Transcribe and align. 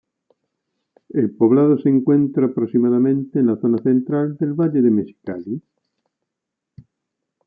El 1.09 1.29
poblado 1.35 1.77
se 1.77 1.87
encuentra 1.87 2.47
aproximadamente 2.47 3.37
en 3.37 3.45
la 3.45 3.57
zona 3.57 3.77
central 3.83 4.35
del 4.37 4.53
valle 4.53 4.81
de 4.81 4.89
Mexicali. 4.89 5.61